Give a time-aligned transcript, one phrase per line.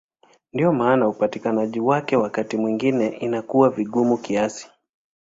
[0.53, 4.69] Ndiyo maana upatikanaji wake wakati mwingine inakuwa vigumu kiasi.